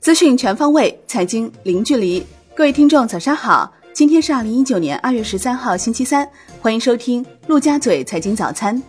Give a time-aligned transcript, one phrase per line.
[0.00, 2.26] 资讯全方位，财经零距离。
[2.54, 3.72] 各位听众，早上好！
[3.92, 6.28] 今天是二零一九年二月十三号，星期三，
[6.60, 8.82] 欢迎收听陆家嘴财经早餐。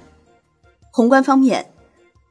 [0.92, 1.66] 宏观方面，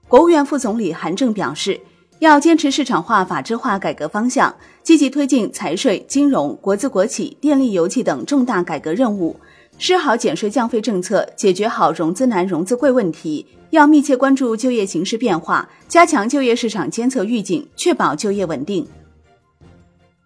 [0.09, 1.81] 国务院副总理韩正表示，
[2.19, 9.39] 要坚持市场化、法治化改革方向，积极推进财税、金融、国资国企、电力、油气等重大改革任务。
[9.83, 13.47] 施好减税降费政策，解决好融资难、融资贵问题。
[13.71, 18.87] 要密切关注就业形势变化，加强就业市场监测预警，确保就业稳定。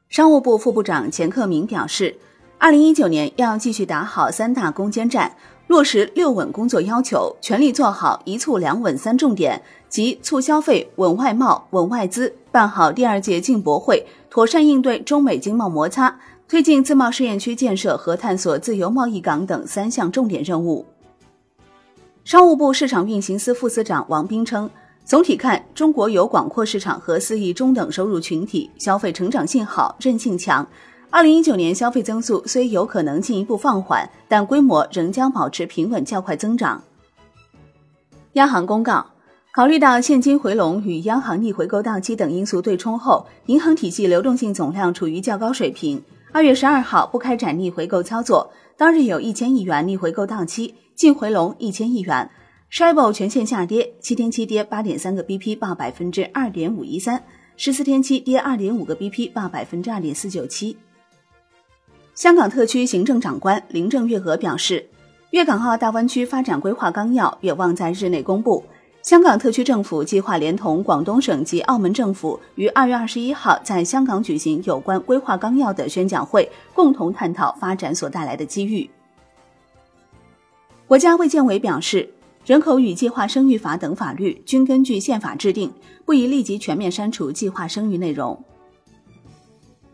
[0.09, 2.17] 商务部副部长钱克明表示，
[2.59, 5.37] 二零一九年要继续打好三大攻坚战，
[5.69, 16.19] 落实六稳工作要求，全力做好一促两稳三重点，即促消费、稳外贸、稳外资，办好第二届进博会，妥善应对中美经贸摩擦。
[16.47, 20.85] 推进自贸试验区建设和探索自由贸易港等三项重点任务。
[22.23, 24.69] 商务部市场运行司副司长王斌称，
[25.05, 30.67] 总体看，中国有广阔市场和四亿中等收入群体，消费成长性好，韧性强。
[31.11, 36.83] 二零一九年消费增速虽有可能进一步放缓，但规模仍将保持平稳较快增长。
[38.33, 39.07] 央行公告，
[39.55, 46.03] 考虑到现金回笼与央行逆回购到期等因素对冲后，银行体系流动性总量处于较高水平。
[46.35, 52.29] 二月十二号不开展逆回购操作，当日有一千亿元逆回购到期，净回笼一千亿元。
[52.69, 57.21] s h i b o 全线下跌，七天期跌八点三个 BP，报百分之二点五一三；
[57.57, 60.77] 十四天期跌二点五个 BP，报百分之二点四九七。
[62.17, 64.85] 香港特区行政长官林郑月娥表示，
[65.31, 68.65] 粤港澳大湾区发展规划纲要有望在日内公布。
[69.05, 78.89] 香港特区政府计划连同广东省及澳门政府，于二月二十一号在香港举行有关规划纲要的宣讲会，共同探讨发展所带来的机遇。
[80.87, 82.09] 国家卫健委表示，
[82.47, 85.71] 人口与计划生育法等法律均根据宪法制定，
[86.07, 88.43] 不宜立即全面删除计划生育内容。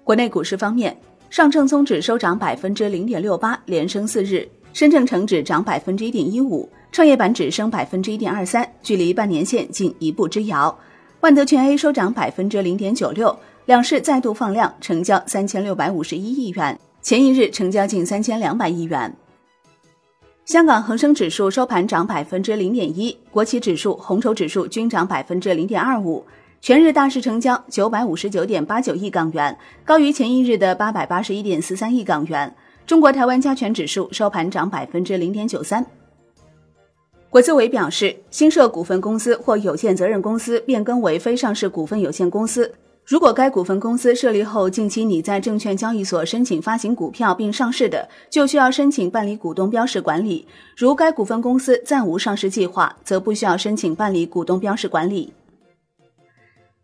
[0.04, 0.96] 国内股市方面，
[1.30, 6.68] 上证综指收涨百分之零点六八，连升四日；深证成指涨百分之一点一五。
[6.92, 10.76] 创业板指升百分之一点二三，距离半年线仅一步之遥。
[11.20, 19.14] 万德全 A 收涨百分之零点九六，两市再度放量，成交三千六百五十一亿元，前一日成交近三千两百亿元。
[20.46, 26.24] 香港恒生指数收盘涨百分之零点一，国企指数、红筹指数均涨百分之零点二五，
[26.60, 32.52] 全日大市成交九百五十九点八九亿港元，高于前一日的八百八十一点四三亿港元。
[32.84, 35.86] 中国台湾加权指数收盘涨百分之零点九三。
[37.30, 42.74] 国资委表示，新设股份公司或有限责任公司变更为非上市股份有限公司，
[43.04, 50.44] 如果该股份公司设立后近期拟在证券交易所申请发行股票并上市的，就需要申请办理股东标识管理；
[50.76, 55.32] 如该股份公司暂无上市计划，则不需要申请办理股东标识管理。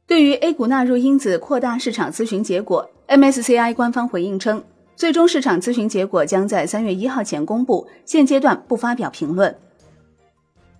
[0.07, 4.63] 对于 A 股纳入因子扩大市场咨询结果，MSCI 官方回应称，
[4.95, 9.53] 最终市场咨询结果将在三月一号前公布，现阶段不发表评论。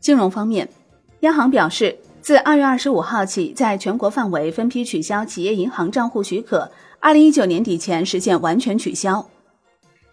[0.01, 0.69] 金融方面，
[1.21, 6.71] 央行表示，自二月二十五号起，在全国范围分批取消企业银行账户许可，
[7.01, 9.27] 二零一九年底前实现完全取消。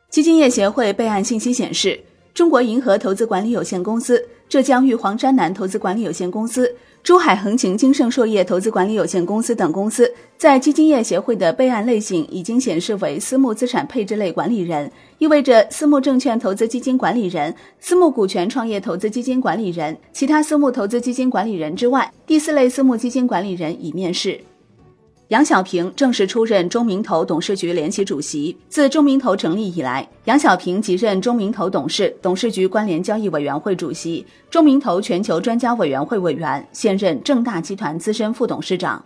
[0.10, 2.00] 基金业协会备案信息显示，
[2.34, 4.24] 中国银河投资管理有限公司。
[4.50, 24.40] 浙江玉皇山南投资管理有限公司、珠海恒晴金盛硕业投资管理有限公司等公司在基金业协会的备案类型已经显示为私募资产配置类管理人，意味着私募证券投资基金管理人、私募股权创业投资基金管理人、其他私募投资基金管理人之外，第四类私募基金管理人已面世。
[25.34, 28.56] 杨小平正式出任中明投董事局联席主席。
[28.70, 39.04] 自中明投成立以来，杨小平即任中明投董事、董事局关联交易委员会主席、中明投全球专家委员会委员，现任正大集团资深副董事长。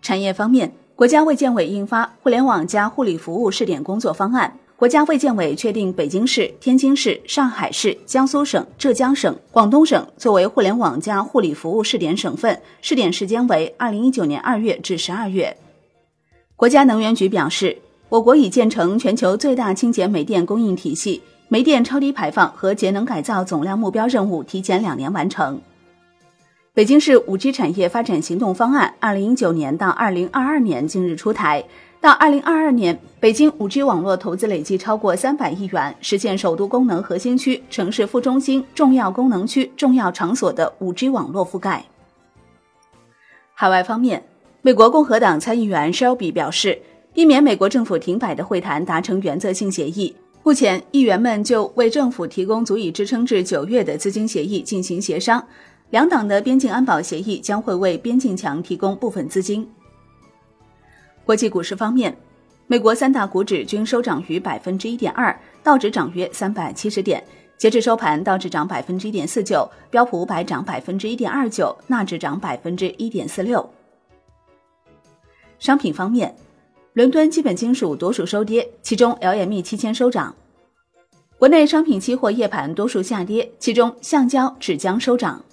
[0.00, 4.50] 产业方面，国家卫健委印发《互联网加护理服务试点工作方案》。
[4.82, 15.56] 国家卫健委确定北京市、天津市、上海市、江苏省、浙江省、广东省作为互联网加护理服务试点省份，试点时间为二零一九年二月至十二月。
[16.56, 25.60] 国家能源局表示，我国已建成全球最大清洁煤电供应体系，煤电超低排放和节能改造总量目标任务提前两年完成。
[26.74, 31.64] 北京市五 G 产业发展行动方案二零一九年到二零二二年近日出台。
[32.02, 41.84] 到二零二二年，北京五 G 网络投资累计超过三百亿元，实现首都功能核心区、城市副中心、重要功能区、重要场所的五 G 网络覆盖。
[43.54, 44.20] 海外方面，
[44.62, 46.76] 美国共和党参议员 Shelby 表示，
[47.14, 50.16] 避免美国政府停摆的会谈达成原则性协议。
[50.42, 55.40] 目前，议员们就为政府提供足以支撑至九月的资金协议进行协商。
[55.90, 59.64] 两党的边境安保协议将会为边境墙提供部分资金。
[61.24, 62.16] 国际股市方面，
[62.66, 67.22] 美国三大股指均收涨逾百分之一点二，道指涨约三百七十点。
[67.56, 73.70] 截至收盘，道指涨百分之一点四九，标普五百涨百分之一点二九，纳指涨百分之一点四六。
[75.60, 76.34] 商品方面，
[76.94, 80.34] 伦敦基本金属多数收跌，其中 LME 期铅收涨。
[81.38, 85.44] 国内商品期货夜盘多数下跌，其中橡胶、纸浆收涨。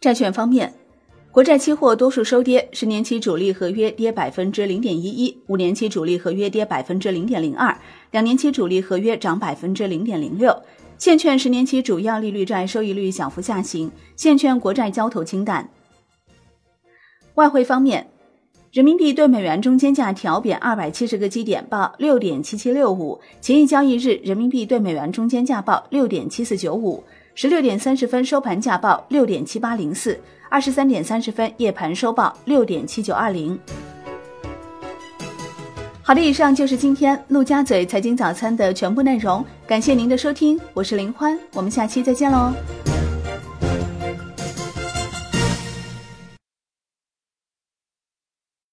[0.00, 0.74] 债券方面，
[1.34, 7.76] 国债期货多数收跌，十年期主力合约跌百分之零点一一，五年期主力合约跌百分之零点零二。
[8.12, 10.56] 两年期主力合约涨百分之零点零六，
[10.96, 15.68] 现券十年期主要利率债收益率小幅下行，现券国债交投清淡。
[17.34, 18.06] 外汇方面，
[18.70, 23.20] 人民币对美元中间价调贬二百七十个基点，报六点七七六五。
[23.40, 27.02] 前一交易日人民币对美元中间价报六点七四九五，
[27.34, 33.58] 十六点三十分收盘价报六点七八零四，二十三点三十分夜盘收报六点七九二零。
[36.00, 42.52] 好的，以上就是今天陆家嘴财经早餐的全部内容，感谢您的收听，我是林欢，我们下期再见喽。